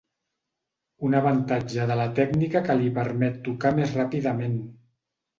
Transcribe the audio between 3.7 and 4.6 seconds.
més ràpidament.